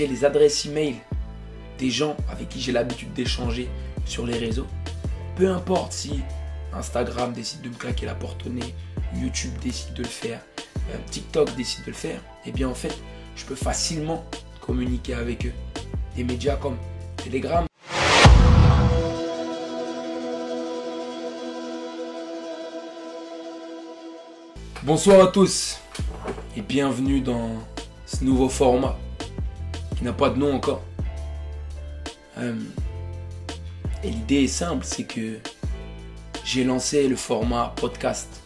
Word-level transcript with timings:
j'ai 0.00 0.06
les 0.06 0.24
adresses 0.24 0.64
email 0.64 0.94
des 1.78 1.90
gens 1.90 2.16
avec 2.30 2.48
qui 2.48 2.58
j'ai 2.58 2.72
l'habitude 2.72 3.12
d'échanger 3.12 3.68
sur 4.06 4.24
les 4.24 4.38
réseaux. 4.38 4.66
Peu 5.36 5.50
importe 5.50 5.92
si 5.92 6.20
Instagram 6.72 7.34
décide 7.34 7.60
de 7.60 7.68
me 7.68 7.74
claquer 7.74 8.06
la 8.06 8.14
porte 8.14 8.46
au 8.46 8.48
nez, 8.48 8.74
YouTube 9.14 9.52
décide 9.60 9.92
de 9.92 10.02
le 10.02 10.08
faire, 10.08 10.40
euh, 10.90 10.96
TikTok 11.10 11.54
décide 11.54 11.84
de 11.84 11.88
le 11.88 11.96
faire, 11.96 12.16
et 12.16 12.48
eh 12.48 12.52
bien 12.52 12.70
en 12.70 12.74
fait, 12.74 12.96
je 13.36 13.44
peux 13.44 13.54
facilement 13.54 14.24
communiquer 14.62 15.12
avec 15.12 15.44
eux. 15.44 15.52
Des 16.16 16.24
médias 16.24 16.56
comme 16.56 16.78
Telegram. 17.18 17.66
Bonsoir 24.82 25.24
à 25.24 25.26
tous 25.26 25.78
et 26.56 26.62
bienvenue 26.62 27.20
dans 27.20 27.50
ce 28.06 28.24
nouveau 28.24 28.48
format 28.48 28.96
qui 30.00 30.04
n'a 30.06 30.14
pas 30.14 30.30
de 30.30 30.38
nom 30.38 30.54
encore. 30.54 30.82
Euh, 32.38 32.58
et 34.02 34.08
l'idée 34.08 34.44
est 34.44 34.48
simple, 34.48 34.82
c'est 34.82 35.04
que 35.04 35.36
j'ai 36.42 36.64
lancé 36.64 37.06
le 37.06 37.16
format 37.16 37.74
podcast 37.76 38.40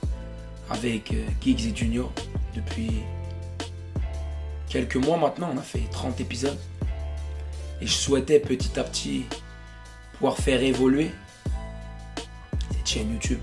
avec 0.69 1.13
euh, 1.13 1.25
Geeks 1.41 1.67
et 1.67 1.77
Junior 1.77 2.13
depuis 2.57 2.91
quelques 4.69 4.97
mois 4.97 5.17
maintenant. 5.17 5.53
On 5.55 5.59
a 5.59 5.63
fait 5.63 5.89
30 5.93 6.21
épisodes. 6.21 6.59
Et 7.81 7.87
je 7.87 7.93
souhaitais 7.93 8.41
petit 8.41 8.77
à 8.77 8.83
petit 8.83 9.27
pouvoir 10.15 10.37
faire 10.37 10.61
évoluer 10.61 11.13
cette 12.73 12.89
chaîne 12.89 13.13
YouTube. 13.13 13.41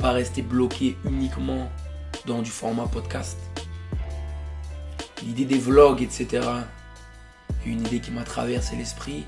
Pas 0.00 0.10
rester 0.10 0.42
bloqué 0.42 0.96
uniquement 1.04 1.70
dans 2.26 2.42
du 2.42 2.50
format 2.50 2.86
podcast. 2.86 3.38
L'idée 5.24 5.44
des 5.44 5.58
vlogs, 5.58 6.02
etc. 6.02 6.40
Une 7.64 7.80
idée 7.80 8.00
qui 8.00 8.10
m'a 8.10 8.24
traversé 8.24 8.76
l'esprit. 8.76 9.24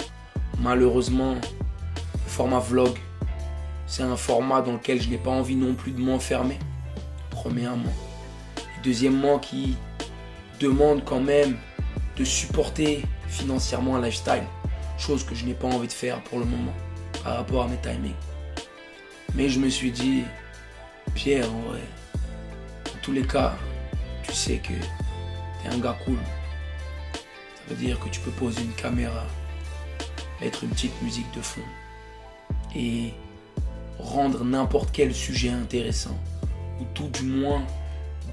Malheureusement, 0.59 1.35
le 1.35 2.31
format 2.31 2.59
vlog, 2.59 2.97
c'est 3.87 4.03
un 4.03 4.17
format 4.17 4.61
dans 4.63 4.73
lequel 4.73 5.01
je 5.01 5.09
n'ai 5.09 5.19
pas 5.19 5.31
envie 5.31 5.57
non 5.57 5.75
plus 5.75 5.93
de 5.93 6.01
m'enfermer. 6.01 6.59
Premièrement. 7.31 7.93
deuxièmement, 8.83 9.39
qui 9.39 9.77
demande 10.61 11.05
quand 11.05 11.21
même 11.21 11.57
de 12.17 12.25
supporter 12.25 13.05
financièrement 13.29 13.97
un 13.97 14.03
lifestyle. 14.03 14.45
Chose 14.99 15.25
que 15.25 15.35
je 15.35 15.45
n'ai 15.45 15.55
pas 15.55 15.67
envie 15.67 15.89
de 15.89 15.93
faire 15.93 16.23
pour 16.25 16.39
le 16.39 16.45
moment 16.45 16.73
par 17.23 17.37
rapport 17.37 17.65
à 17.65 17.69
mes 17.69 17.79
timings. 17.79 18.15
Mais 19.35 19.49
je 19.49 19.59
me 19.59 19.69
suis 19.69 19.91
dit, 19.91 20.23
Pierre, 21.15 21.47
en 21.53 21.71
vrai, 21.71 21.81
tous 23.03 23.13
les 23.13 23.27
cas, 23.27 23.55
tu 24.23 24.33
sais 24.33 24.57
que 24.59 24.69
tu 24.69 25.69
es 25.69 25.75
un 25.75 25.79
gars 25.79 25.97
cool. 26.05 26.19
Ça 27.67 27.75
veut 27.75 27.81
dire 27.81 27.99
que 27.99 28.11
tu 28.11 28.21
peux 28.21 28.31
poser 28.31 28.61
une 28.63 28.75
caméra, 28.75 29.25
mettre 30.41 30.65
une 30.65 30.71
petite 30.71 31.01
musique 31.03 31.31
de 31.35 31.41
fond 31.41 31.63
et 32.77 33.15
rendre 33.99 34.45
n'importe 34.45 34.91
quel 34.93 35.15
sujet 35.15 35.49
intéressant. 35.49 36.19
Ou 36.81 36.85
tout 36.93 37.09
du 37.09 37.23
moins 37.23 37.63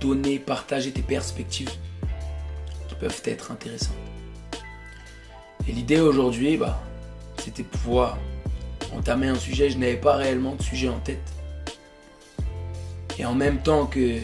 donner, 0.01 0.37
partager 0.37 0.91
tes 0.91 1.01
perspectives 1.01 1.71
qui 2.89 2.95
peuvent 2.95 3.21
être 3.25 3.51
intéressantes. 3.51 3.95
Et 5.67 5.71
l'idée 5.71 5.99
aujourd'hui, 5.99 6.57
bah, 6.57 6.81
c'était 7.37 7.63
pouvoir 7.63 8.17
entamer 8.93 9.27
un 9.27 9.35
sujet. 9.35 9.69
Je 9.69 9.77
n'avais 9.77 9.95
pas 9.95 10.15
réellement 10.15 10.55
de 10.55 10.61
sujet 10.61 10.89
en 10.89 10.99
tête. 10.99 11.31
Et 13.17 13.25
en 13.25 13.35
même 13.35 13.61
temps 13.61 13.85
que 13.85 14.17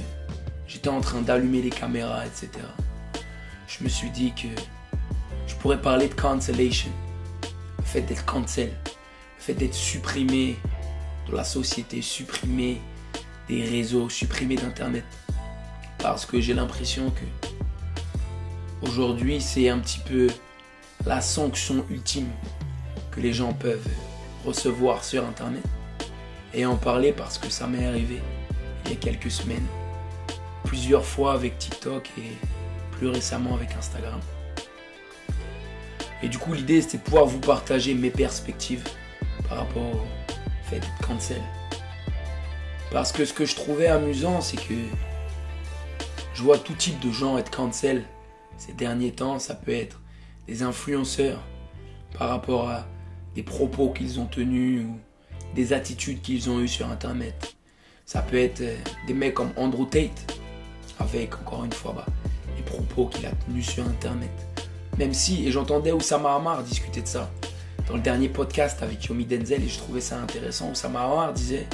j'étais 0.67 0.89
en 0.89 0.99
train 0.99 1.21
d'allumer 1.21 1.61
les 1.61 1.69
caméras, 1.69 2.25
etc., 2.25 2.49
je 3.67 3.83
me 3.83 3.89
suis 3.89 4.09
dit 4.09 4.33
que 4.33 4.47
je 5.47 5.55
pourrais 5.55 5.81
parler 5.81 6.09
de 6.09 6.13
cancellation. 6.13 6.91
Le 7.79 7.83
fait 7.83 8.01
d'être 8.01 8.25
cancel. 8.25 8.73
Le 8.85 9.43
fait 9.43 9.53
d'être 9.53 9.73
supprimé 9.73 10.57
de 11.27 11.35
la 11.35 11.43
société, 11.43 12.01
supprimé 12.01 12.81
des 13.47 13.63
réseaux, 13.63 14.09
supprimé 14.09 14.55
d'Internet. 14.55 15.05
Parce 15.99 16.25
que 16.25 16.39
j'ai 16.39 16.53
l'impression 16.53 17.11
que 17.11 18.87
aujourd'hui, 18.87 19.41
c'est 19.41 19.69
un 19.69 19.79
petit 19.79 19.99
peu 19.99 20.27
la 21.05 21.21
sanction 21.21 21.85
ultime 21.89 22.29
que 23.11 23.21
les 23.21 23.33
gens 23.33 23.53
peuvent 23.53 23.89
recevoir 24.45 25.03
sur 25.03 25.25
Internet. 25.25 25.63
Et 26.53 26.65
en 26.65 26.75
parler 26.75 27.13
parce 27.13 27.37
que 27.37 27.49
ça 27.49 27.67
m'est 27.67 27.85
arrivé 27.85 28.21
il 28.85 28.91
y 28.91 28.93
a 28.93 28.97
quelques 28.97 29.31
semaines, 29.31 29.65
plusieurs 30.63 31.05
fois 31.05 31.33
avec 31.33 31.57
TikTok 31.57 32.09
et 32.17 32.31
plus 32.91 33.07
récemment 33.07 33.53
avec 33.55 33.73
Instagram. 33.77 34.19
Et 36.23 36.29
du 36.29 36.37
coup, 36.37 36.53
l'idée 36.53 36.81
c'était 36.81 36.97
de 36.97 37.03
pouvoir 37.03 37.25
vous 37.25 37.39
partager 37.39 37.93
mes 37.93 38.09
perspectives 38.09 38.83
par 39.47 39.59
rapport 39.59 39.83
au 39.83 40.01
fait 40.63 40.79
d'être 40.79 41.07
cancel. 41.07 41.41
Parce 42.91 43.11
que 43.11 43.25
ce 43.25 43.33
que 43.33 43.45
je 43.45 43.55
trouvais 43.55 43.87
amusant, 43.87 44.41
c'est 44.41 44.57
que 44.57 44.73
je 46.33 46.41
vois 46.41 46.57
tout 46.57 46.73
type 46.73 46.99
de 46.99 47.11
gens 47.11 47.37
être 47.37 47.51
cancel 47.51 48.03
ces 48.57 48.73
derniers 48.73 49.11
temps. 49.11 49.39
Ça 49.39 49.55
peut 49.55 49.73
être 49.73 50.01
des 50.47 50.63
influenceurs 50.63 51.41
par 52.17 52.29
rapport 52.29 52.69
à 52.69 52.87
des 53.35 53.43
propos 53.43 53.89
qu'ils 53.89 54.19
ont 54.19 54.25
tenus 54.25 54.83
ou 54.83 54.97
des 55.53 55.73
attitudes 55.73 56.21
qu'ils 56.21 56.49
ont 56.49 56.59
eues 56.59 56.67
sur 56.67 56.89
Internet. 56.89 57.55
Ça 58.05 58.21
peut 58.21 58.37
être 58.37 58.61
euh, 58.61 58.77
des 59.05 59.13
mecs 59.13 59.33
comme 59.33 59.51
Andrew 59.57 59.85
Tate, 59.85 60.33
avec 60.99 61.35
encore 61.35 61.65
une 61.65 61.73
fois 61.73 61.93
bah, 61.93 62.05
les 62.55 62.63
propos 62.63 63.07
qu'il 63.07 63.25
a 63.25 63.31
tenus 63.45 63.67
sur 63.67 63.85
Internet. 63.85 64.31
Même 64.97 65.13
si, 65.13 65.47
et 65.47 65.51
j'entendais 65.51 65.91
Oussama 65.91 66.35
Hamar 66.35 66.63
discuter 66.63 67.01
de 67.01 67.07
ça 67.07 67.29
dans 67.87 67.95
le 67.95 68.01
dernier 68.01 68.29
podcast 68.29 68.81
avec 68.81 69.05
Yomi 69.05 69.25
Denzel 69.25 69.63
et 69.63 69.67
je 69.67 69.77
trouvais 69.77 70.01
ça 70.01 70.19
intéressant. 70.19 70.71
Oussama 70.71 71.01
Hamar 71.01 71.33
disait 71.33 71.67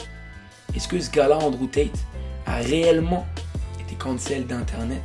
Est-ce 0.76 0.88
que 0.88 1.00
ce 1.00 1.10
gars-là, 1.10 1.38
Andrew 1.38 1.68
Tate, 1.68 2.00
a 2.46 2.58
réellement 2.58 3.26
été 3.80 3.96
cancel 3.96 4.46
d'Internet? 4.46 5.04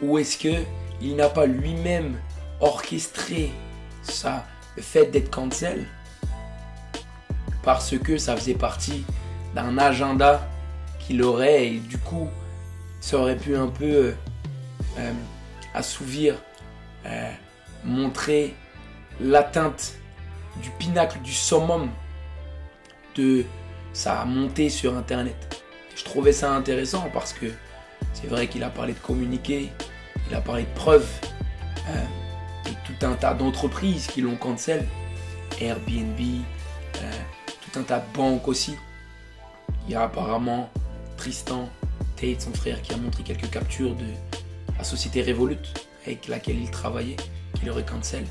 Ou 0.00 0.18
est-ce 0.18 0.38
qu'il 0.38 1.16
n'a 1.16 1.28
pas 1.28 1.46
lui-même 1.46 2.16
orchestré 2.60 3.52
ça, 4.02 4.46
le 4.76 4.82
fait 4.82 5.06
d'être 5.06 5.30
cancel, 5.30 5.86
parce 7.62 7.98
que 7.98 8.18
ça 8.18 8.36
faisait 8.36 8.54
partie 8.54 9.04
d'un 9.54 9.78
agenda 9.78 10.46
qu'il 10.98 11.22
aurait 11.22 11.66
et 11.66 11.78
du 11.78 11.98
coup 11.98 12.28
ça 13.00 13.18
aurait 13.18 13.36
pu 13.36 13.56
un 13.56 13.68
peu 13.68 14.14
euh, 14.98 15.12
assouvir, 15.74 16.36
euh, 17.06 17.32
montrer 17.84 18.54
l'atteinte 19.20 19.94
du 20.62 20.70
pinacle, 20.70 21.20
du 21.22 21.32
summum 21.32 21.90
de 23.16 23.44
sa 23.92 24.24
montée 24.24 24.70
sur 24.70 24.96
Internet. 24.96 25.62
Je 25.96 26.04
trouvais 26.04 26.32
ça 26.32 26.52
intéressant 26.52 27.08
parce 27.12 27.32
que 27.32 27.46
c'est 28.12 28.26
vrai 28.26 28.48
qu'il 28.48 28.62
a 28.64 28.70
parlé 28.70 28.92
de 28.92 28.98
communiquer, 28.98 29.70
il 30.28 30.34
a 30.34 30.40
parlé 30.40 30.62
de 30.62 30.74
preuves 30.74 31.08
tout 32.84 33.06
un 33.06 33.14
tas 33.14 33.34
d'entreprises 33.34 34.06
qui 34.06 34.20
l'ont 34.20 34.36
cancel. 34.36 34.86
Airbnb, 35.60 36.18
euh, 36.96 37.10
tout 37.46 37.78
un 37.78 37.82
tas 37.82 38.00
de 38.00 38.16
banques 38.16 38.48
aussi. 38.48 38.76
Il 39.86 39.92
y 39.92 39.94
a 39.94 40.02
apparemment 40.02 40.70
Tristan 41.16 41.68
Tate, 42.16 42.42
son 42.42 42.52
frère, 42.52 42.80
qui 42.82 42.92
a 42.92 42.96
montré 42.96 43.22
quelques 43.22 43.50
captures 43.50 43.94
de 43.94 44.06
la 44.76 44.84
société 44.84 45.22
Revolut 45.22 45.58
avec 46.06 46.28
laquelle 46.28 46.58
il 46.60 46.70
travaillait, 46.70 47.16
qui 47.58 47.66
l'aurait 47.66 47.84
cancel. 47.84 48.24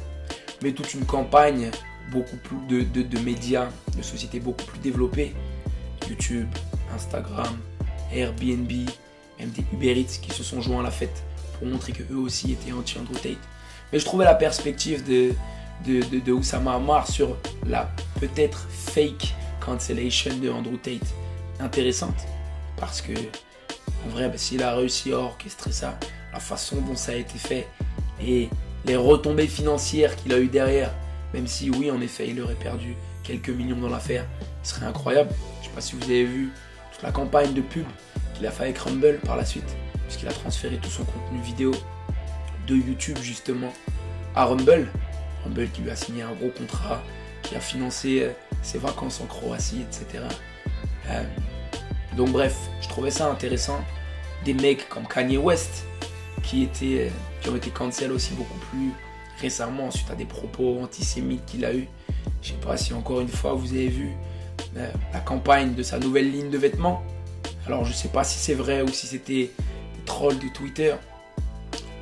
Mais 0.61 0.72
toute 0.72 0.94
une 0.94 1.06
campagne, 1.06 1.72
beaucoup 2.11 2.38
plus 2.38 2.84
de, 2.84 3.01
de 3.01 3.19
médias, 3.19 3.69
de 3.97 4.01
sociétés 4.01 4.39
beaucoup 4.39 4.66
plus 4.66 4.79
développées. 4.79 5.34
YouTube, 6.09 6.47
Instagram, 6.94 7.57
Airbnb, 8.11 8.72
même 9.39 9.50
des 9.50 9.63
Uber 9.73 10.00
Eats 10.00 10.19
qui 10.22 10.31
se 10.31 10.44
sont 10.44 10.61
joints 10.61 10.81
à 10.81 10.84
la 10.84 10.91
fête 10.91 11.23
pour 11.57 11.67
montrer 11.67 11.91
qu'eux 11.91 12.16
aussi 12.16 12.51
étaient 12.51 12.72
anti-Andrew 12.72 13.16
Tate. 13.16 13.38
Mais 13.91 14.00
je 14.00 14.05
trouvais 14.05 14.25
la 14.25 14.35
perspective 14.35 15.03
de, 15.03 15.34
de, 15.85 16.19
de, 16.19 16.31
Oussama 16.31 16.73
Ammar 16.73 17.08
sur 17.08 17.37
la 17.67 17.90
peut-être 18.19 18.67
fake 18.69 19.34
cancellation 19.59 20.35
de 20.37 20.49
Andrew 20.49 20.78
Tate 20.78 21.14
intéressante. 21.59 22.28
Parce 22.78 23.02
que, 23.02 23.14
en 24.05 24.09
vrai, 24.09 24.29
bah, 24.29 24.37
s'il 24.37 24.64
a 24.64 24.76
réussi 24.76 25.14
à 25.14 25.19
orchestrer 25.19 25.72
ça, 25.72 25.97
la 26.34 26.40
façon 26.40 26.82
dont 26.82 26.96
ça 26.96 27.12
a 27.12 27.16
été 27.16 27.38
fait 27.38 27.68
et 28.22 28.50
les 28.85 28.96
retombées 28.96 29.47
financières 29.47 30.16
qu'il 30.16 30.34
a 30.34 30.40
eu 30.40 30.47
derrière, 30.47 30.91
même 31.34 31.47
si, 31.47 31.70
oui, 31.70 31.90
en 31.91 32.02
effet, 32.02 32.28
il 32.28 32.41
aurait 32.41 32.56
perdu 32.56 32.96
quelques 33.24 33.50
millions 33.50 33.78
dans 33.78 33.90
l'affaire, 33.90 34.26
ce 34.64 34.76
serait 34.76 34.85
incroyable. 34.85 35.30
Je 35.62 35.66
ne 35.66 35.70
sais 35.70 35.76
pas 35.76 35.82
si 35.82 35.96
vous 35.96 36.03
avez 36.03 36.26
vu 36.26 36.52
toute 36.91 37.03
la 37.03 37.12
campagne 37.12 37.53
de 37.53 37.62
pub 37.62 37.85
qu'il 38.34 38.46
a 38.46 38.52
fait 38.52 38.64
avec 38.64 38.78
Rumble 38.80 39.20
par 39.26 39.38
la 39.38 39.46
suite, 39.46 39.78
puisqu'il 40.08 40.28
a 40.28 40.34
transféré 40.34 40.78
tout 40.78 40.90
son 40.90 41.06
contenu 41.06 41.40
vidéo 41.41 41.72
de 42.68 42.76
YouTube 42.76 43.18
justement 43.22 43.72
à 44.36 44.46
Rumble. 44.46 44.90
Rumble 45.44 45.70
qui 45.70 45.82
lui 45.82 45.91
a 45.91 45.96
signé 45.96 46.24
un 46.24 46.34
gros 46.34 46.50
contrat, 46.50 47.02
qui 47.44 47.56
a 47.56 47.59
financé 47.59 48.24
euh, 48.24 48.29
ses 48.62 48.78
vacances 48.78 49.22
en 49.22 49.26
Croatie, 49.26 49.82
etc. 49.82 50.24
Euh, 51.09 51.24
donc 52.16 52.29
bref, 52.29 52.56
je 52.82 52.88
trouvais 52.88 53.12
ça 53.12 53.29
intéressant. 53.29 53.79
Des 54.46 54.53
mecs 54.53 54.90
comme 54.90 55.08
Kanye 55.08 55.38
West 55.38 55.86
qui, 56.43 56.63
étaient, 56.63 57.07
euh, 57.07 57.09
qui 57.41 57.49
ont 57.49 57.55
été 57.55 57.69
cancel 57.72 58.11
aussi 58.11 58.34
beaucoup 58.34 58.59
plus 58.72 58.91
récemment 59.41 59.90
suite 59.91 60.09
à 60.11 60.16
des 60.16 60.25
propos 60.25 60.79
antisémites 60.81 61.45
qu'il 61.45 61.66
a 61.66 61.73
eu. 61.73 61.87
Je 62.41 62.49
sais 62.49 62.55
pas 62.55 62.78
si 62.78 62.93
encore 62.93 63.22
une 63.22 63.28
fois 63.28 63.53
vous 63.53 63.73
avez 63.73 63.87
vu 63.87 64.11
euh, 64.78 64.91
la 65.11 65.19
campagne 65.19 65.73
de 65.73 65.84
sa 65.84 65.97
nouvelle 65.99 66.31
ligne 66.31 66.49
de 66.49 66.57
vêtements. 66.57 67.01
Alors 67.66 67.85
je 67.85 67.93
sais 67.93 68.09
pas 68.09 68.23
si 68.23 68.37
c'est 68.37 68.53
vrai 68.53 68.81
ou 68.81 68.90
si 68.90 69.07
c'était 69.07 69.51
des 69.95 70.05
trolls 70.05 70.40
de 70.40 70.49
Twitter, 70.53 70.93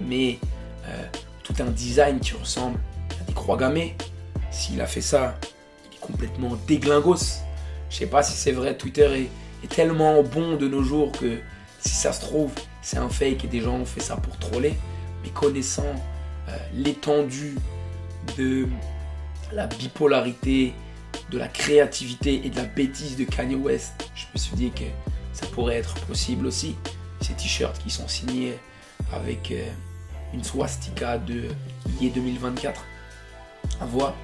mais 0.01 0.39
euh, 0.88 1.03
tout 1.43 1.53
un 1.59 1.69
design 1.69 2.19
qui 2.19 2.33
ressemble 2.33 2.79
à 3.19 3.23
des 3.23 3.33
croix 3.33 3.57
gammées. 3.57 3.95
S'il 4.49 4.81
a 4.81 4.88
fait 4.88 5.01
ça, 5.01 5.38
il 5.85 5.95
est 5.95 5.99
complètement 5.99 6.57
déglingos. 6.67 7.41
Je 7.89 7.97
sais 7.97 8.07
pas 8.07 8.23
si 8.23 8.33
c'est 8.33 8.51
vrai, 8.51 8.75
Twitter 8.75 9.27
est, 9.63 9.67
tellement 9.67 10.23
bon 10.23 10.55
de 10.55 10.67
nos 10.67 10.81
jours 10.81 11.11
que 11.11 11.38
si 11.79 11.93
ça 11.93 12.11
se 12.11 12.21
trouve, 12.21 12.51
c'est 12.81 12.98
un 12.98 13.10
fake 13.10 13.45
et 13.45 13.48
des 13.48 13.62
gens 13.62 13.75
ont 13.75 13.86
fait 13.86 14.01
ça 14.01 14.18
pour 14.18 14.38
troller. 14.38 14.74
Mais 15.24 15.30
connaissant 15.30 15.95
euh, 16.50 16.57
l'étendue 16.74 17.56
de 18.38 18.68
la 19.51 19.68
bipolarité, 19.68 20.74
de 21.30 21.38
la 21.38 21.48
créativité 21.48 22.45
et 22.45 22.50
de 22.50 22.56
la 22.56 22.66
bêtise 22.66 23.18
de 23.18 23.24
Kanye 23.24 23.56
West, 23.56 24.10
je 24.16 24.25
me 24.33 24.39
suis 24.39 24.56
dit 24.56 24.72
que 24.72 24.86
ça 25.33 25.45
pourrait 25.48 25.78
être 25.78 25.95
possible 26.06 26.45
aussi. 26.45 26.75
Ces 27.22 27.33
t-shirts 27.33 27.78
qui 27.83 27.89
sont 27.89 28.07
signés 28.07 28.57
avec 29.13 29.51
euh, 29.51 29.63
une 30.34 30.44
swastika 30.44 31.18
de 31.18 31.44
IE 32.00 32.10
2024 32.10 32.84
à 33.80 33.86
voir. 33.86 34.16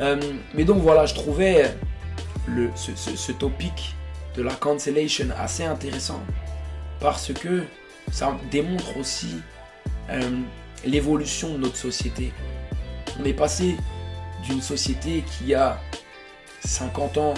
Euh, 0.00 0.18
mais 0.54 0.64
donc 0.64 0.78
voilà, 0.78 1.06
je 1.06 1.14
trouvais 1.14 1.76
ce, 2.74 3.32
topic 3.32 3.94
de 4.36 4.42
la 4.42 4.54
cancellation 4.54 5.26
assez 5.38 5.64
intéressant 5.64 6.20
parce 7.00 7.32
que 7.32 7.64
ça 8.12 8.36
démontre 8.50 8.96
aussi 8.96 9.40
euh, 10.10 10.40
l'évolution 10.84 11.54
de 11.54 11.58
notre 11.58 11.76
société. 11.76 12.32
On 13.18 13.24
est 13.24 13.34
passé 13.34 13.76
d'une 14.44 14.60
société 14.60 15.22
qui 15.22 15.54
a 15.54 15.80
50 16.64 17.18
ans 17.18 17.34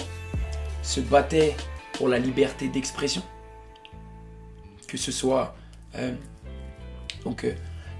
se 0.82 1.00
battait 1.00 1.56
pour 1.92 2.08
la 2.08 2.18
liberté 2.18 2.68
d'expression, 2.68 3.22
que 4.88 4.96
ce 4.96 5.12
soit 5.12 5.54
euh, 5.94 6.12
donc 7.24 7.44
euh, 7.44 7.54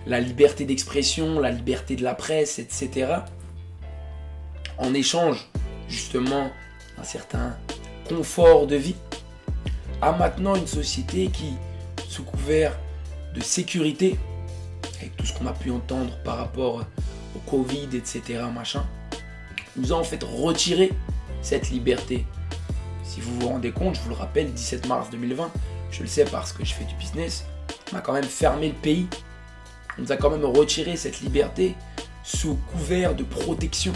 la 0.06 0.20
liberté 0.20 0.64
d'expression, 0.64 1.38
la 1.38 1.50
liberté 1.50 1.94
de 1.94 2.02
la 2.02 2.14
presse, 2.14 2.58
etc. 2.58 3.14
En 4.78 4.94
échange 4.94 5.48
justement 5.88 6.50
d'un 6.96 7.04
certain 7.04 7.56
confort 8.08 8.66
de 8.66 8.76
vie, 8.76 8.96
à 10.02 10.10
maintenant 10.10 10.56
une 10.56 10.66
société 10.66 11.28
qui, 11.28 11.54
sous 12.08 12.24
couvert 12.24 12.76
de 13.34 13.40
sécurité, 13.40 14.18
avec 14.98 15.16
tout 15.16 15.24
ce 15.24 15.32
qu'on 15.32 15.46
a 15.46 15.52
pu 15.52 15.70
entendre 15.70 16.18
par 16.24 16.38
rapport 16.38 16.84
au 17.36 17.38
Covid, 17.48 17.88
etc., 17.94 18.42
machin, 18.52 18.84
nous 19.76 19.92
a 19.92 19.96
en 19.96 20.04
fait 20.04 20.22
retiré 20.24 20.90
cette 21.40 21.70
liberté. 21.70 22.26
Si 23.04 23.20
vous 23.20 23.38
vous 23.38 23.48
rendez 23.48 23.70
compte, 23.70 23.94
je 23.94 24.00
vous 24.00 24.10
le 24.10 24.16
rappelle, 24.16 24.52
17 24.52 24.88
mars 24.88 25.08
2020, 25.10 25.50
je 25.92 26.02
le 26.02 26.08
sais 26.08 26.24
parce 26.24 26.52
que 26.52 26.64
je 26.64 26.74
fais 26.74 26.84
du 26.84 26.94
business, 26.96 27.44
on 27.92 27.96
a 27.96 28.00
quand 28.00 28.12
même 28.12 28.24
fermé 28.24 28.68
le 28.68 28.74
pays. 28.74 29.06
On 29.98 30.02
nous 30.02 30.12
a 30.12 30.16
quand 30.16 30.30
même 30.30 30.44
retiré 30.44 30.96
cette 30.96 31.20
liberté 31.20 31.76
sous 32.24 32.56
couvert 32.72 33.14
de 33.14 33.22
protection 33.22 33.92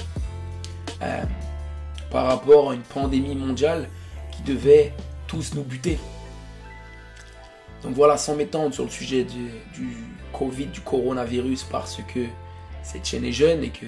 euh, 1.03 1.23
par 2.11 2.26
rapport 2.26 2.70
à 2.70 2.75
une 2.75 2.82
pandémie 2.82 3.35
mondiale 3.35 3.88
qui 4.31 4.43
devait 4.43 4.93
tous 5.26 5.55
nous 5.55 5.62
buter. 5.62 5.99
Donc 7.82 7.94
voilà, 7.94 8.17
sans 8.17 8.34
m'étendre 8.34 8.75
sur 8.75 8.84
le 8.84 8.90
sujet 8.90 9.25
du, 9.25 9.50
Covid, 10.32 10.67
du 10.67 10.81
coronavirus, 10.81 11.64
parce 11.64 11.99
que 12.12 12.26
cette 12.82 13.05
chaîne 13.05 13.25
est 13.25 13.32
jeune 13.32 13.64
et 13.64 13.70
que 13.70 13.87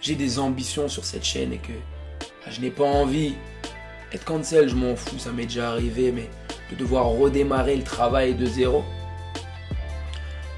j'ai 0.00 0.14
des 0.14 0.38
ambitions 0.38 0.88
sur 0.88 1.04
cette 1.04 1.24
chaîne 1.24 1.52
et 1.52 1.58
que 1.58 1.72
ah, 2.46 2.50
je 2.50 2.60
n'ai 2.60 2.70
pas 2.70 2.84
envie 2.84 3.34
être 4.12 4.24
cancel, 4.24 4.68
je 4.68 4.74
m'en 4.74 4.96
fous, 4.96 5.18
ça 5.18 5.32
m'est 5.32 5.44
déjà 5.44 5.70
arrivé, 5.70 6.12
mais 6.12 6.28
de 6.70 6.76
devoir 6.76 7.06
redémarrer 7.08 7.76
le 7.76 7.82
travail 7.82 8.34
de 8.34 8.46
zéro. 8.46 8.84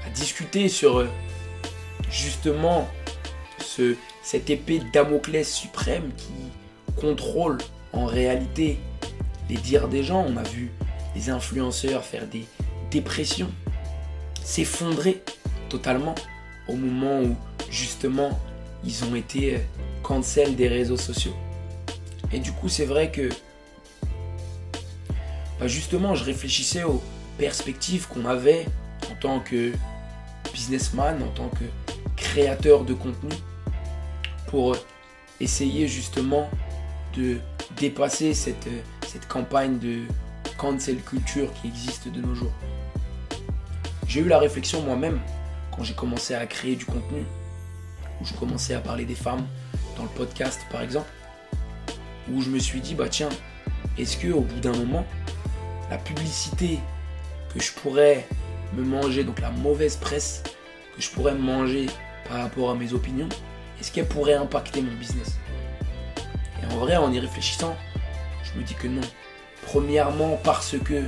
À 0.05 0.09
discuter 0.09 0.69
sur 0.69 0.99
euh, 0.99 1.07
justement 2.09 2.87
ce, 3.59 3.95
cette 4.21 4.49
épée 4.49 4.81
Damoclès 4.93 5.49
suprême 5.49 6.11
qui 6.17 6.33
contrôle 6.99 7.57
en 7.93 8.05
réalité 8.05 8.79
les 9.51 9.57
dires 9.57 9.87
des 9.87 10.01
gens. 10.01 10.25
On 10.27 10.37
a 10.37 10.43
vu 10.43 10.71
les 11.15 11.29
influenceurs 11.29 12.03
faire 12.03 12.25
des 12.25 12.45
dépressions, 12.89 13.51
s'effondrer 14.43 15.21
totalement 15.69 16.15
au 16.67 16.75
moment 16.75 17.21
où 17.21 17.35
justement 17.69 18.39
ils 18.83 19.03
ont 19.03 19.15
été 19.15 19.55
euh, 19.55 19.59
cancel 20.01 20.55
des 20.55 20.67
réseaux 20.67 20.97
sociaux. 20.97 21.35
Et 22.33 22.39
du 22.39 22.51
coup, 22.51 22.69
c'est 22.69 22.85
vrai 22.85 23.11
que 23.11 23.29
bah, 25.59 25.67
justement, 25.67 26.15
je 26.15 26.23
réfléchissais 26.23 26.83
aux 26.83 27.01
perspectives 27.37 28.07
qu'on 28.07 28.25
avait 28.25 28.65
en 29.11 29.15
tant 29.15 29.39
que 29.39 29.73
businessman, 30.53 31.21
en 31.21 31.29
tant 31.29 31.49
que 31.49 31.65
créateur 32.15 32.83
de 32.83 32.93
contenu, 32.93 33.35
pour 34.47 34.75
essayer 35.39 35.87
justement 35.87 36.49
de 37.15 37.37
dépasser 37.81 38.35
cette, 38.35 38.69
cette 39.07 39.27
campagne 39.27 39.79
de 39.79 40.03
cancel 40.55 40.97
culture 41.01 41.51
qui 41.53 41.67
existe 41.67 42.07
de 42.09 42.21
nos 42.21 42.35
jours. 42.35 42.53
J'ai 44.07 44.19
eu 44.19 44.27
la 44.27 44.37
réflexion 44.37 44.81
moi-même 44.81 45.19
quand 45.75 45.83
j'ai 45.83 45.95
commencé 45.95 46.35
à 46.35 46.45
créer 46.45 46.75
du 46.75 46.85
contenu, 46.85 47.23
où 48.21 48.25
je 48.25 48.33
commençais 48.33 48.75
à 48.75 48.81
parler 48.81 49.05
des 49.05 49.15
femmes 49.15 49.47
dans 49.97 50.03
le 50.03 50.09
podcast 50.09 50.61
par 50.71 50.83
exemple 50.83 51.09
où 52.31 52.39
je 52.43 52.51
me 52.51 52.59
suis 52.59 52.81
dit, 52.81 52.93
bah 52.93 53.09
tiens, 53.09 53.29
est-ce 53.97 54.15
que 54.15 54.31
au 54.31 54.41
bout 54.41 54.59
d'un 54.59 54.75
moment, 54.77 55.03
la 55.89 55.97
publicité 55.97 56.77
que 57.51 57.59
je 57.59 57.71
pourrais 57.71 58.27
me 58.75 58.83
manger, 58.83 59.23
donc 59.23 59.41
la 59.41 59.49
mauvaise 59.49 59.95
presse 59.95 60.43
que 60.95 61.01
je 61.01 61.09
pourrais 61.09 61.33
me 61.33 61.41
manger 61.41 61.87
par 62.29 62.41
rapport 62.41 62.69
à 62.69 62.75
mes 62.75 62.93
opinions, 62.93 63.29
est-ce 63.79 63.91
qu'elle 63.91 64.07
pourrait 64.07 64.35
impacter 64.35 64.83
mon 64.83 64.93
business? 64.93 65.39
Et 66.61 66.73
en 66.73 66.77
vrai, 66.77 66.97
en 66.97 67.11
y 67.11 67.19
réfléchissant, 67.19 67.75
je 68.43 68.59
me 68.59 68.63
dis 68.63 68.73
que 68.73 68.87
non. 68.87 69.01
Premièrement, 69.63 70.39
parce 70.43 70.77
que 70.77 71.03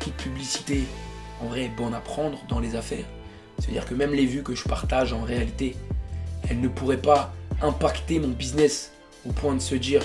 toute 0.00 0.14
publicité, 0.14 0.84
en 1.42 1.46
vrai, 1.46 1.64
est 1.64 1.76
bonne 1.76 1.94
à 1.94 2.00
prendre 2.00 2.38
dans 2.48 2.60
les 2.60 2.76
affaires. 2.76 3.04
C'est-à-dire 3.58 3.86
que 3.86 3.94
même 3.94 4.12
les 4.12 4.26
vues 4.26 4.42
que 4.42 4.54
je 4.54 4.64
partage 4.64 5.12
en 5.12 5.22
réalité, 5.22 5.76
elles 6.48 6.60
ne 6.60 6.68
pourraient 6.68 6.96
pas 6.96 7.32
impacter 7.62 8.18
mon 8.18 8.28
business 8.28 8.92
au 9.26 9.32
point 9.32 9.54
de 9.54 9.60
se 9.60 9.74
dire 9.74 10.02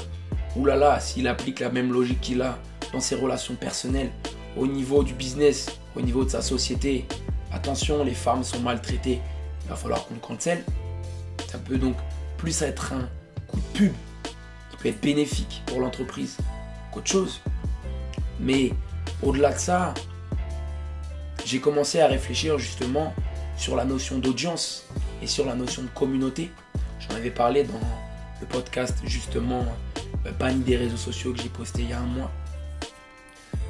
oulala, 0.56 1.00
s'il 1.00 1.28
applique 1.28 1.60
la 1.60 1.70
même 1.70 1.92
logique 1.92 2.22
qu'il 2.22 2.42
a 2.42 2.58
dans 2.94 3.00
ses 3.00 3.16
relations 3.16 3.56
personnelles, 3.56 4.12
au 4.58 4.68
niveau 4.68 5.04
du 5.04 5.14
business, 5.14 5.68
au 5.96 6.02
niveau 6.02 6.24
de 6.24 6.30
sa 6.30 6.42
société, 6.42 7.06
attention, 7.52 8.04
les 8.04 8.14
femmes 8.14 8.44
sont 8.44 8.60
maltraitées, 8.60 9.22
il 9.64 9.70
va 9.70 9.76
falloir 9.76 10.06
qu'on 10.08 10.16
le 10.16 10.20
cancelle. 10.20 10.64
Ça 11.48 11.58
peut 11.58 11.78
donc 11.78 11.96
plus 12.38 12.62
être 12.62 12.94
un 12.94 13.08
coup 13.48 13.58
de 13.58 13.78
pub 13.78 13.94
peut 14.80 14.90
être 14.90 15.02
bénéfique 15.02 15.62
pour 15.66 15.80
l'entreprise 15.80 16.38
qu'autre 16.92 17.10
chose. 17.10 17.42
Mais 18.40 18.72
au-delà 19.22 19.54
de 19.54 19.60
ça, 19.60 19.94
j'ai 21.46 21.60
commencé 21.60 22.00
à 22.00 22.08
réfléchir 22.08 22.58
justement 22.58 23.14
sur 23.58 23.76
la 23.76 23.86
notion 23.86 24.20
d'audience 24.20 24.86
et 25.22 25.28
sur 25.28 25.46
la 25.46 25.56
notion 25.56 25.84
de 25.84 25.90
communauté. 25.90 26.52
J'en 27.00 27.16
avais 27.16 27.32
parlé 27.32 27.64
dans 27.64 27.80
le 28.40 28.48
podcast 28.48 28.98
justement 29.04 29.66
euh, 30.26 30.32
banni 30.32 30.62
des 30.62 30.78
réseaux 30.78 30.98
sociaux 30.98 31.34
que 31.34 31.42
j'ai 31.42 31.50
posté 31.50 31.82
il 31.82 31.90
y 31.90 31.94
a 31.94 32.00
un 32.00 32.06
mois. 32.06 32.32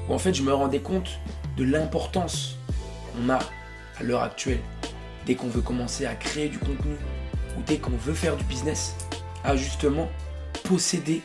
En 0.10 0.18
fait 0.18 0.34
je 0.34 0.44
me 0.44 0.54
rendais 0.54 0.80
compte 0.80 1.20
de 1.58 1.64
l'importance 1.64 2.56
qu'on 3.14 3.30
a 3.30 3.40
à 4.00 4.04
l'heure 4.04 4.24
actuelle 4.24 4.60
dès 5.26 5.36
qu'on 5.36 5.48
veut 5.48 5.62
commencer 5.62 6.06
à 6.06 6.16
créer 6.16 6.50
du 6.50 6.58
contenu 6.58 6.96
ou 7.58 7.62
dès 7.66 7.78
qu'on 7.78 7.92
veut 7.92 8.14
faire 8.14 8.36
du 8.36 8.44
business 8.46 8.96
à 9.44 9.56
justement 9.56 10.10
posséder 10.70 11.24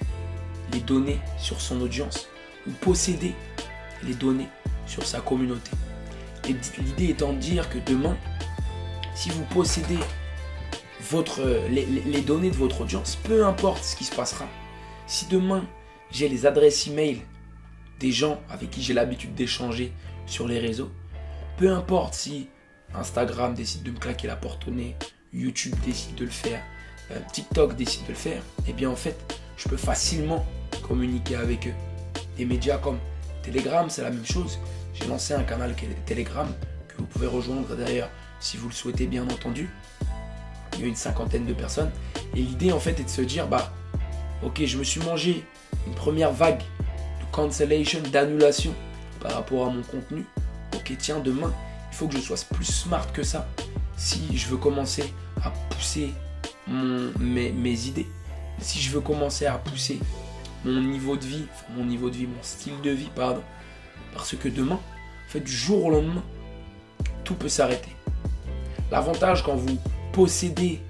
les 0.73 0.81
données 0.81 1.21
sur 1.39 1.61
son 1.61 1.83
audience 1.83 2.31
ou 2.67 2.71
posséder 2.81 3.35
les 4.03 4.15
données 4.15 4.49
sur 4.87 5.07
sa 5.07 5.21
communauté. 5.21 5.71
L'idée 6.47 7.11
étant 7.11 7.35
de 7.35 7.39
dire 7.39 7.69
que 7.69 7.77
demain, 7.79 8.17
si 9.15 9.29
vous 9.29 9.45
possédez 9.45 9.99
votre, 11.11 11.43
les, 11.69 12.23
données 12.23 12.51
de 12.51 12.57
votre 12.57 12.81
audience, 12.81 13.17
peu 13.17 13.45
importe 13.45 13.85
ce 13.85 13.97
qui 13.97 14.05
se 14.05 14.17
passera. 14.17 14.49
Si 15.07 15.27
demain 15.27 15.67
j'ai 16.11 16.31
les 16.31 16.47
adresses 16.47 16.87
email 16.87 17.21
des 18.01 18.13
gens 18.13 18.41
avec 18.49 18.71
qui 18.71 18.83
j'ai 18.83 18.95
l'habitude 18.95 19.35
d'échanger 19.35 19.93
sur 20.25 20.49
les 20.49 20.59
réseaux, 20.59 20.91
peu 21.59 21.71
importe 21.71 22.15
si 22.15 22.49
Instagram 22.95 23.53
décide 23.53 23.83
de 23.83 23.91
me 23.91 23.99
claquer 23.99 24.27
la 24.27 24.37
porte 24.37 24.67
au 24.69 24.71
nez, 24.71 24.97
YouTube 25.35 25.75
décide 25.85 26.15
de 26.15 26.25
le 26.25 26.31
faire, 26.31 26.63
euh, 26.63 26.74
TikTok 27.33 27.77
décide 27.77 28.05
de 28.05 28.09
le 28.09 28.15
faire, 28.15 28.43
eh 28.67 28.73
bien 28.73 28.91
en 28.91 28.97
fait, 28.97 29.17
je 29.57 29.69
peux 29.69 29.77
facilement 29.77 30.45
communiquer 30.87 31.37
avec 31.37 31.67
eux. 31.69 31.75
Des 32.37 32.45
médias 32.45 32.79
comme 32.79 32.99
Telegram, 33.43 33.89
c'est 33.89 34.03
la 34.03 34.11
même 34.11 34.25
chose. 34.25 34.59
J'ai 34.95 35.07
lancé 35.07 35.35
un 35.35 35.43
canal 35.43 35.75
Telegram 36.07 36.49
que 36.89 36.97
vous 36.99 37.07
pouvez 37.07 37.27
rejoindre 37.27 37.75
d'ailleurs 37.77 38.09
si 38.41 38.57
vous 38.57 38.69
le 38.69 38.75
souhaitez 38.75 39.07
bien 39.07 39.25
entendu 39.25 39.69
il 40.77 40.81
y 40.81 40.85
a 40.85 40.87
une 40.89 40.97
cinquantaine 40.97 41.47
de 41.47 41.53
personnes. 41.53 41.91
Et 42.35 42.41
l'idée 42.41 42.73
en 42.73 42.81
fait 42.81 42.99
est 43.01 43.05
de 43.05 43.09
se 43.09 43.23
dire, 43.23 43.47
bah 43.47 43.73
ok, 44.43 44.65
je 44.65 44.79
me 44.79 44.85
suis 44.85 45.01
mangé 45.01 45.45
une 45.87 45.95
première 45.95 46.33
vague 46.33 46.61
de 46.61 47.33
cancellation, 47.33 48.01
d'annulation 48.13 48.75
par 49.21 49.33
rapport 49.33 49.67
à 49.67 49.71
mon 49.71 49.83
contenu. 49.83 50.25
Ok, 50.75 50.93
tiens, 50.99 51.21
demain, 51.21 51.53
il 51.91 51.97
faut 51.97 52.09
que 52.09 52.17
je 52.17 52.21
sois 52.21 52.37
plus 52.53 52.65
smart 52.65 53.11
que 53.13 53.23
ça 53.23 53.47
si 53.97 54.37
je 54.37 54.49
veux 54.49 54.57
commencer 54.57 55.13
à 55.43 55.51
pousser 55.71 56.13
mes, 56.69 57.87
idées, 57.87 58.07
si 58.59 58.81
je 58.81 58.91
veux 58.91 59.01
commencer 59.01 59.47
à 59.47 59.59
pousser 59.59 60.01
mon 60.65 60.81
niveau 60.81 61.17
de 61.17 61.25
vie, 61.25 61.45
mon 61.77 61.85
niveau 61.85 62.11
de 62.11 62.17
vie, 62.17 62.27
mon 62.27 62.43
style 62.43 62.81
de 62.83 62.91
vie, 62.91 63.11
pardon, 63.15 63.43
parce 64.13 64.37
que 64.37 64.49
demain, 64.49 64.77
en 64.77 65.31
fait, 65.31 65.41
du 65.41 65.53
jour 65.53 65.85
au 65.85 65.91
lendemain, 65.91 66.23
tout 67.25 67.35
peut 67.35 67.49
s'arrêter. 67.49 67.91
L'avantage 68.91 69.43
quand 69.43 69.57
vous 69.57 69.79
possédez 70.13 70.81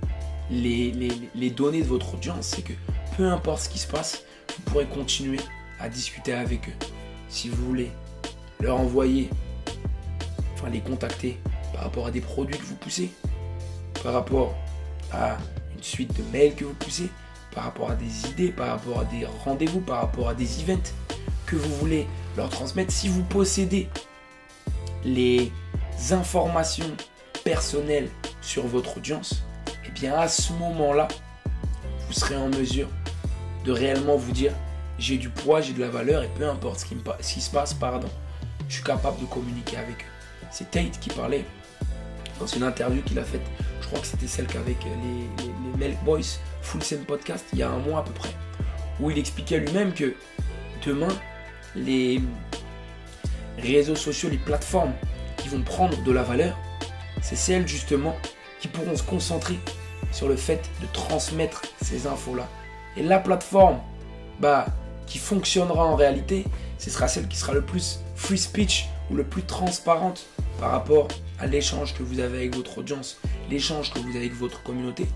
les, 0.51 0.93
les, 1.35 1.51
données 1.51 1.83
de 1.83 1.87
votre 1.87 2.15
audience, 2.15 2.47
c'est 2.47 2.63
que 2.63 2.73
peu 3.17 3.27
importe 3.27 3.63
ce 3.63 3.69
qui 3.69 3.79
se 3.79 3.87
passe, 3.87 4.23
vous 4.49 4.63
pourrez 4.65 4.87
continuer 4.87 5.41
à 5.81 5.89
discuter 5.89 6.35
avec 6.35 6.69
eux. 6.69 6.87
Si 7.29 7.49
vous 7.49 7.65
voulez 7.65 7.91
leur 8.61 8.79
envoyer, 8.79 9.31
enfin 10.55 10.69
les 10.71 10.81
contacter 10.81 11.39
par 11.73 11.85
rapport 11.85 12.07
à 12.07 12.11
des 12.11 12.21
produits 12.21 12.59
que 12.59 12.65
vous 12.65 12.77
poussez, 12.77 13.11
par 14.03 14.13
rapport 14.13 14.55
à 15.13 15.39
suite 15.85 16.17
de 16.17 16.23
mails 16.33 16.55
que 16.55 16.65
vous 16.65 16.75
poussez, 16.75 17.11
par 17.55 17.65
rapport 17.65 17.91
à 17.91 17.95
des 17.95 18.31
idées, 18.31 18.49
par 18.49 18.69
rapport 18.69 19.01
à 19.01 19.05
des 19.05 19.27
rendez-vous, 19.45 19.81
par 19.81 20.01
rapport 20.01 20.29
à 20.29 20.35
des 20.35 20.61
events 20.61 20.93
que 21.47 21.57
vous 21.57 21.75
voulez 21.77 22.07
leur 22.37 22.49
transmettre. 22.49 22.93
Si 22.93 23.09
vous 23.09 23.23
possédez 23.23 23.89
les 25.05 25.53
informations 26.11 26.97
personnelles 27.45 28.09
sur 28.41 28.67
votre 28.67 28.97
audience, 28.97 29.45
et 29.69 29.89
eh 29.89 29.91
bien 29.91 30.15
à 30.15 30.29
ce 30.29 30.53
moment-là, 30.55 31.09
vous 32.07 32.13
serez 32.13 32.37
en 32.37 32.49
mesure 32.49 32.89
de 33.65 33.73
réellement 33.73 34.17
vous 34.17 34.33
dire 34.33 34.53
j'ai 34.99 35.19
du 35.19 35.29
poids, 35.29 35.61
j'ai 35.61 35.73
de 35.73 35.81
la 35.81 35.89
valeur 35.89 36.23
et 36.23 36.29
peu 36.29 36.49
importe 36.49 36.81
ce 36.81 36.87
qui, 36.87 36.97
ce 37.21 37.35
qui 37.35 37.41
se 37.41 37.51
passe, 37.51 37.75
pardon, 37.75 38.09
je 38.69 38.75
suis 38.75 38.85
capable 38.85 39.21
de 39.21 39.27
communiquer 39.27 39.77
avec 39.77 39.97
eux. 39.97 40.47
C'est 40.51 40.71
Tate 40.71 40.99
qui 41.01 41.11
parlait 41.11 41.45
dans 42.41 42.47
une 42.47 42.63
interview 42.63 43.03
qu'il 43.03 43.19
a 43.19 43.25
faite, 43.25 43.43
je 43.81 43.87
crois 43.87 44.01
que 44.01 44.07
c'était 44.07 44.27
celle 44.27 44.47
qu'avec 44.47 44.77
les, 44.85 45.87
les, 45.87 45.95
Boys, 46.05 46.39
Full 46.63 46.83
Send 46.83 47.05
Podcast, 47.07 47.45
il 47.53 47.59
y 47.59 47.63
a 47.63 47.71
un 47.71 47.79
mois 47.79 48.01
à 48.01 48.03
peu 48.03 48.13
près, 48.13 48.35
où 49.01 49.11
il 49.11 49.19
expliquait 49.19 49.59
lui-même 49.59 49.93
que 49.93 50.15
demain, 50.85 51.09
les 51.77 52.21
réseaux 53.59 53.97
sociaux, 53.97 54.29
les 54.31 54.39
plateformes 54.39 54.93
qui 55.37 55.49
vont 55.49 55.63
prendre 55.63 56.03
de 56.03 56.13
la 56.13 56.23
valeur, 56.23 56.59
c'est 57.23 57.37
celles 57.37 57.67
justement 57.69 58.17
qui 58.61 58.69
pourront 58.69 58.97
se 58.97 59.03
concentrer 59.03 59.59
sur 60.13 60.29
le 60.29 60.37
fait 60.37 60.71
de 60.81 60.87
transmettre 60.93 61.63
ces 61.83 62.07
infos-là. 62.07 62.49
Et 62.97 63.03
la 63.03 63.19
plateforme 63.19 63.81
bah, 64.41 64.67
qui 65.07 65.19
fonctionnera 65.19 65.85
en 65.85 65.97
réalité, 65.97 66.45
ce 66.79 66.91
sera 66.91 67.09
celle 67.09 67.29
qui 67.29 67.37
sera 67.37 67.53
le 67.53 67.63
plus 67.63 68.01
free 68.15 68.39
speech 68.39 68.89
ou 69.11 69.17
le 69.17 69.25
plus 69.25 69.43
transparente 69.43 70.27
par 70.61 70.71
rapport 70.71 71.09
à 71.39 71.47
l'échange 71.47 71.95
que 71.95 72.03
vous 72.03 72.21
avez 72.21 72.39
avec 72.39 72.55
votre 72.55 72.79
audience, 72.79 73.19
l'échange 73.51 73.93
que 73.93 73.99
vous 73.99 74.11
avez 74.11 74.19
avec 74.19 74.35
votre 74.35 74.63
communauté. 74.63 75.07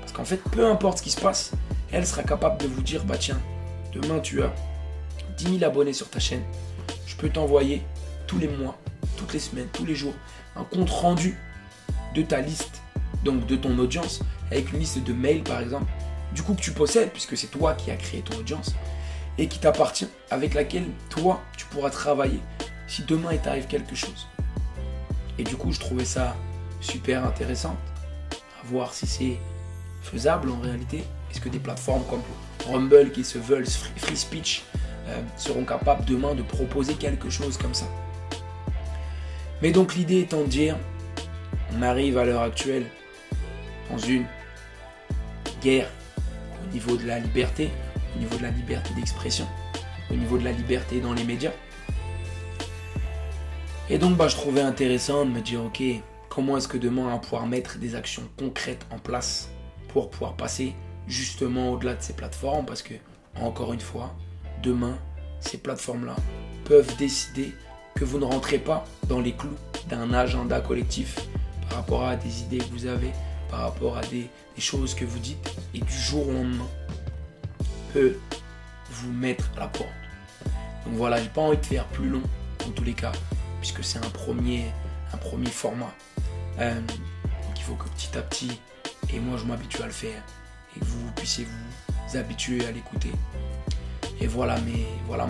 Parce 0.00 0.12
qu'en 0.12 0.24
fait, 0.24 0.42
peu 0.50 0.66
importe 0.66 0.98
ce 0.98 1.02
qui 1.02 1.10
se 1.10 1.20
passe, 1.20 1.52
elle 1.92 2.06
sera 2.06 2.22
capable 2.22 2.58
de 2.58 2.66
vous 2.66 2.82
dire, 2.82 3.04
bah 3.04 3.16
tiens, 3.18 3.40
demain 3.92 4.20
tu 4.20 4.42
as 4.42 4.52
10 5.38 5.58
000 5.58 5.64
abonnés 5.64 5.92
sur 5.92 6.08
ta 6.08 6.20
chaîne, 6.20 6.42
je 7.06 7.16
peux 7.16 7.28
t'envoyer 7.28 7.82
tous 8.26 8.38
les 8.38 8.48
mois, 8.48 8.78
toutes 9.16 9.32
les 9.32 9.38
semaines, 9.38 9.68
tous 9.72 9.84
les 9.84 9.94
jours, 9.94 10.14
un 10.56 10.64
compte 10.64 10.90
rendu 10.90 11.38
de 12.14 12.22
ta 12.22 12.40
liste, 12.40 12.82
donc 13.24 13.46
de 13.46 13.56
ton 13.56 13.78
audience, 13.78 14.20
avec 14.50 14.72
une 14.72 14.78
liste 14.78 15.02
de 15.02 15.12
mails 15.12 15.42
par 15.42 15.60
exemple, 15.60 15.90
du 16.34 16.42
coup 16.42 16.54
que 16.54 16.60
tu 16.60 16.72
possèdes, 16.72 17.10
puisque 17.10 17.36
c'est 17.36 17.48
toi 17.48 17.74
qui 17.74 17.90
as 17.90 17.96
créé 17.96 18.20
ton 18.20 18.38
audience, 18.38 18.74
et 19.38 19.48
qui 19.48 19.58
t'appartient, 19.58 20.08
avec 20.30 20.54
laquelle 20.54 20.86
toi, 21.08 21.40
tu 21.56 21.66
pourras 21.66 21.90
travailler 21.90 22.40
si 22.86 23.02
demain 23.04 23.32
il 23.32 23.38
t'arrive 23.38 23.66
quelque 23.66 23.94
chose. 23.94 24.28
Et 25.38 25.44
du 25.44 25.56
coup, 25.56 25.72
je 25.72 25.80
trouvais 25.80 26.04
ça 26.04 26.36
super 26.80 27.24
intéressant, 27.24 27.76
à 28.32 28.66
voir 28.66 28.92
si 28.94 29.06
c'est 29.06 29.38
faisable 30.02 30.50
en 30.50 30.60
réalité. 30.60 31.04
Est-ce 31.30 31.40
que 31.40 31.48
des 31.48 31.58
plateformes 31.58 32.02
comme 32.08 32.22
Rumble 32.66 33.12
qui 33.12 33.24
se 33.24 33.38
veulent 33.38 33.66
free 33.66 34.16
speech 34.16 34.64
euh, 35.08 35.20
seront 35.36 35.64
capables 35.64 36.04
demain 36.04 36.34
de 36.34 36.42
proposer 36.42 36.94
quelque 36.94 37.30
chose 37.30 37.56
comme 37.56 37.74
ça? 37.74 37.86
Mais 39.62 39.72
donc 39.72 39.94
l'idée 39.94 40.20
étant 40.20 40.42
de 40.42 40.46
dire, 40.46 40.76
on 41.76 41.82
arrive 41.82 42.18
à 42.18 42.24
l'heure 42.24 42.42
actuelle 42.42 42.86
dans 43.90 43.98
une 43.98 44.24
guerre 45.62 45.88
au 46.64 46.72
niveau 46.72 46.96
de 46.96 47.06
la 47.06 47.18
liberté, 47.18 47.70
au 48.16 48.18
niveau 48.18 48.36
de 48.36 48.42
la 48.42 48.50
liberté 48.50 48.90
d'expression, 48.94 49.46
au 50.10 50.14
niveau 50.14 50.38
de 50.38 50.44
la 50.44 50.52
liberté 50.52 51.00
dans 51.00 51.12
les 51.12 51.24
médias. 51.24 51.52
Et 53.88 53.98
donc 53.98 54.16
bah, 54.16 54.28
je 54.28 54.36
trouvais 54.36 54.62
intéressant 54.62 55.24
de 55.24 55.30
me 55.30 55.40
dire, 55.40 55.62
ok, 55.64 55.82
comment 56.30 56.56
est-ce 56.56 56.68
que 56.68 56.78
demain 56.78 57.02
on 57.02 57.10
va 57.10 57.18
pouvoir 57.18 57.46
mettre 57.46 57.78
des 57.78 57.94
actions 57.94 58.22
concrètes 58.38 58.86
en 58.90 58.98
place 58.98 59.50
pour 59.88 60.08
pouvoir 60.08 60.34
passer 60.36 60.74
justement 61.06 61.72
au-delà 61.72 61.94
de 61.94 62.02
ces 62.02 62.14
plateformes? 62.14 62.64
Parce 62.64 62.82
que, 62.82 62.94
encore 63.34 63.74
une 63.74 63.80
fois, 63.80 64.14
demain, 64.62 64.96
ces 65.40 65.58
plateformes-là 65.58 66.16
peuvent 66.64 66.96
décider 66.96 67.52
que 67.94 68.04
vous 68.04 68.18
ne 68.18 68.24
rentrez 68.24 68.58
pas 68.58 68.86
dans 69.08 69.20
les 69.20 69.32
clous 69.32 69.56
d'un 69.88 70.12
agenda 70.14 70.60
collectif 70.60 71.16
par 71.68 71.78
rapport 71.78 72.04
à 72.04 72.16
des 72.16 72.42
idées 72.42 72.58
que 72.58 72.70
vous 72.70 72.86
avez, 72.86 73.10
par 73.50 73.60
rapport 73.60 73.98
à 73.98 74.02
des, 74.06 74.30
choses 74.58 74.92
que 74.92 75.06
vous 75.06 75.18
dites, 75.18 75.56
et 75.72 75.78
du 75.78 75.92
jour 75.92 76.28
au 76.28 76.32
lendemain, 76.32 76.68
peut 77.94 78.18
vous 78.90 79.10
mettre 79.10 79.50
à 79.56 79.60
la 79.60 79.68
porte. 79.68 79.88
Donc 80.84 80.96
voilà, 80.96 81.16
j'ai 81.16 81.30
pas 81.30 81.40
envie 81.40 81.56
de 81.56 81.64
faire 81.64 81.86
plus 81.86 82.10
long 82.10 82.20
en 82.66 82.70
tous 82.72 82.84
les 82.84 82.92
cas, 82.92 83.12
puisque 83.62 83.82
c'est 83.82 83.96
un 83.98 84.10
premier, 84.10 84.66
un 85.14 85.16
premier 85.16 85.48
format. 85.48 85.90
Euh, 86.60 86.80
il 87.56 87.62
faut 87.62 87.74
que 87.74 87.88
petit 87.88 88.18
à 88.18 88.22
petit, 88.22 88.60
et 89.12 89.18
moi 89.18 89.38
je 89.38 89.44
m'habitue 89.44 89.82
à 89.82 89.86
le 89.86 89.92
faire, 89.92 90.22
et 90.76 90.80
que 90.80 90.84
vous 90.84 91.10
puissiez 91.12 91.46
vous 91.46 92.16
habituer 92.16 92.66
à 92.66 92.70
l'écouter. 92.70 93.12
Et 94.20 94.26
voilà, 94.26 94.60
mes, 94.60 94.86
voilà 95.06 95.26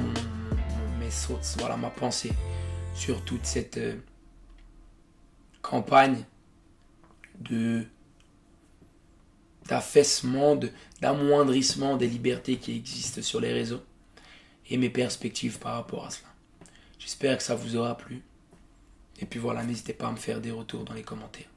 mes 0.99 1.11
sources, 1.11 1.57
voilà 1.59 1.77
ma 1.77 1.91
pensée 1.91 2.33
sur 2.95 3.25
toute 3.25 3.47
cette 3.47 3.79
euh, 3.79 3.97
campagne 5.63 6.25
de 7.39 7.87
d'affaissement, 9.69 10.59
d'amoindrissement 11.01 11.97
des 11.97 12.09
libertés 12.09 12.57
qui 12.57 12.75
existent 12.75 13.23
sur 13.23 13.41
les 13.41 13.53
réseaux 13.53 13.83
et 14.69 14.77
mes 14.77 14.91
perspectives 14.91 15.61
par 15.61 15.75
rapport 15.75 16.07
à 16.07 16.11
cela. 16.11 16.29
J'espère 16.99 17.37
que 17.37 17.45
ça 17.45 17.55
vous 17.55 17.77
aura 17.77 17.97
plu. 17.97 18.25
Et 19.21 19.27
puis 19.27 19.39
voilà, 19.39 19.63
n'hésitez 19.63 19.93
pas 19.93 20.09
à 20.09 20.13
me 20.13 20.17
faire 20.17 20.41
des 20.41 20.51
retours 20.51 20.85
dans 20.85 20.95
les 20.95 21.03
commentaires. 21.03 21.49